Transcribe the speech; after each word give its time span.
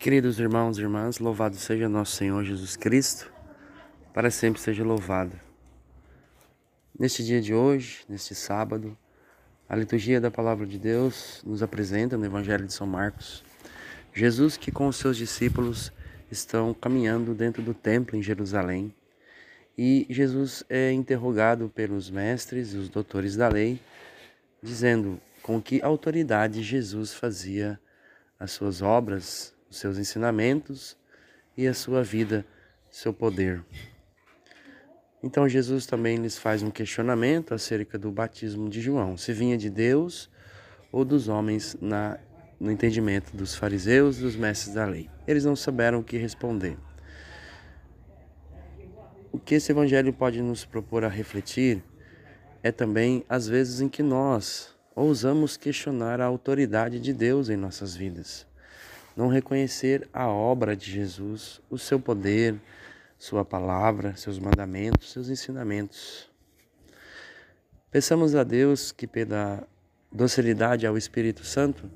Queridos 0.00 0.40
irmãos 0.40 0.78
e 0.78 0.80
irmãs, 0.80 1.18
louvado 1.18 1.56
seja 1.56 1.86
nosso 1.86 2.16
Senhor 2.16 2.42
Jesus 2.42 2.74
Cristo, 2.74 3.30
para 4.14 4.30
sempre 4.30 4.58
seja 4.58 4.82
louvado. 4.82 5.38
Neste 6.98 7.22
dia 7.22 7.38
de 7.38 7.52
hoje, 7.52 7.98
neste 8.08 8.34
sábado, 8.34 8.96
a 9.68 9.76
liturgia 9.76 10.18
da 10.18 10.30
Palavra 10.30 10.66
de 10.66 10.78
Deus 10.78 11.42
nos 11.44 11.62
apresenta 11.62 12.16
no 12.16 12.24
Evangelho 12.24 12.66
de 12.66 12.72
São 12.72 12.86
Marcos 12.86 13.44
Jesus 14.14 14.56
que 14.56 14.72
com 14.72 14.88
os 14.88 14.96
seus 14.96 15.18
discípulos 15.18 15.92
estão 16.30 16.72
caminhando 16.72 17.34
dentro 17.34 17.60
do 17.62 17.74
templo 17.74 18.16
em 18.16 18.22
Jerusalém 18.22 18.94
e 19.76 20.06
Jesus 20.08 20.64
é 20.70 20.90
interrogado 20.90 21.68
pelos 21.68 22.08
mestres 22.08 22.72
e 22.72 22.78
os 22.78 22.88
doutores 22.88 23.36
da 23.36 23.48
lei, 23.48 23.78
dizendo 24.62 25.20
com 25.42 25.60
que 25.60 25.82
autoridade 25.82 26.62
Jesus 26.62 27.12
fazia 27.12 27.78
as 28.38 28.50
suas 28.52 28.80
obras, 28.80 29.59
os 29.70 29.78
seus 29.78 29.96
ensinamentos 29.96 30.96
e 31.56 31.66
a 31.66 31.72
sua 31.72 32.02
vida, 32.02 32.44
seu 32.90 33.14
poder. 33.14 33.64
Então 35.22 35.48
Jesus 35.48 35.86
também 35.86 36.16
lhes 36.16 36.38
faz 36.38 36.62
um 36.62 36.70
questionamento 36.70 37.54
acerca 37.54 37.98
do 37.98 38.10
batismo 38.10 38.68
de 38.68 38.80
João, 38.80 39.16
se 39.16 39.32
vinha 39.32 39.56
de 39.56 39.70
Deus 39.70 40.30
ou 40.90 41.04
dos 41.04 41.28
homens 41.28 41.76
na, 41.80 42.18
no 42.58 42.70
entendimento 42.70 43.36
dos 43.36 43.54
fariseus 43.54 44.18
e 44.18 44.22
dos 44.22 44.34
mestres 44.34 44.74
da 44.74 44.84
lei. 44.84 45.08
Eles 45.26 45.44
não 45.44 45.54
souberam 45.54 46.00
o 46.00 46.04
que 46.04 46.16
responder. 46.16 46.76
O 49.30 49.38
que 49.38 49.54
esse 49.54 49.70
evangelho 49.70 50.12
pode 50.12 50.42
nos 50.42 50.64
propor 50.64 51.04
a 51.04 51.08
refletir 51.08 51.84
é 52.62 52.72
também 52.72 53.24
as 53.28 53.46
vezes 53.46 53.80
em 53.80 53.88
que 53.88 54.02
nós 54.02 54.74
ousamos 54.96 55.56
questionar 55.56 56.20
a 56.20 56.24
autoridade 56.24 56.98
de 56.98 57.12
Deus 57.12 57.48
em 57.48 57.56
nossas 57.56 57.94
vidas. 57.94 58.49
Não 59.16 59.28
reconhecer 59.28 60.08
a 60.12 60.28
obra 60.28 60.76
de 60.76 60.90
Jesus, 60.90 61.60
o 61.68 61.78
seu 61.78 61.98
poder, 62.00 62.54
sua 63.18 63.44
palavra, 63.44 64.16
seus 64.16 64.38
mandamentos, 64.38 65.12
seus 65.12 65.28
ensinamentos. 65.28 66.28
Peçamos 67.90 68.34
a 68.34 68.44
Deus 68.44 68.92
que, 68.92 69.06
pela 69.06 69.66
docilidade 70.12 70.86
ao 70.86 70.96
Espírito 70.96 71.44
Santo, 71.44 71.90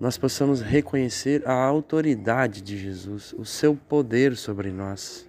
nós 0.00 0.16
possamos 0.16 0.60
reconhecer 0.60 1.46
a 1.46 1.52
autoridade 1.52 2.62
de 2.62 2.78
Jesus, 2.78 3.32
o 3.34 3.44
seu 3.44 3.74
poder 3.74 4.36
sobre 4.36 4.70
nós 4.70 5.28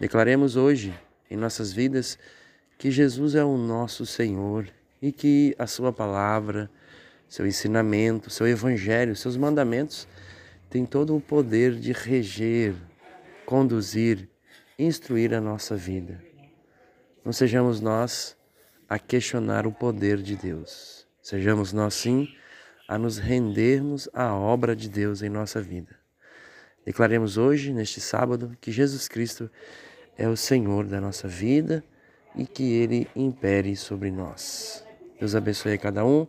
Declaremos 0.00 0.56
hoje 0.56 0.92
em 1.30 1.36
nossas 1.36 1.72
vidas 1.72 2.18
que 2.76 2.90
Jesus 2.90 3.34
é 3.34 3.44
o 3.44 3.56
nosso 3.56 4.04
Senhor 4.04 4.68
e 5.00 5.12
que 5.12 5.54
a 5.58 5.66
Sua 5.66 5.92
palavra, 5.92 6.68
seu 7.34 7.44
ensinamento, 7.48 8.30
seu 8.30 8.46
evangelho, 8.46 9.16
seus 9.16 9.36
mandamentos 9.36 10.06
têm 10.70 10.86
todo 10.86 11.16
o 11.16 11.20
poder 11.20 11.74
de 11.74 11.90
reger, 11.90 12.76
conduzir, 13.44 14.28
instruir 14.78 15.34
a 15.34 15.40
nossa 15.40 15.74
vida. 15.74 16.22
Não 17.24 17.32
sejamos 17.32 17.80
nós 17.80 18.36
a 18.88 19.00
questionar 19.00 19.66
o 19.66 19.72
poder 19.72 20.18
de 20.18 20.36
Deus. 20.36 21.08
Sejamos 21.20 21.72
nós, 21.72 21.94
sim, 21.94 22.28
a 22.86 22.96
nos 22.96 23.18
rendermos 23.18 24.08
à 24.14 24.32
obra 24.32 24.76
de 24.76 24.88
Deus 24.88 25.20
em 25.20 25.28
nossa 25.28 25.60
vida. 25.60 25.90
Declaremos 26.86 27.36
hoje, 27.36 27.72
neste 27.72 28.00
sábado, 28.00 28.56
que 28.60 28.70
Jesus 28.70 29.08
Cristo 29.08 29.50
é 30.16 30.28
o 30.28 30.36
Senhor 30.36 30.86
da 30.86 31.00
nossa 31.00 31.26
vida 31.26 31.82
e 32.36 32.46
que 32.46 32.74
Ele 32.74 33.08
impere 33.16 33.74
sobre 33.74 34.12
nós. 34.12 34.86
Deus 35.18 35.34
abençoe 35.34 35.72
a 35.72 35.78
cada 35.78 36.04
um. 36.04 36.28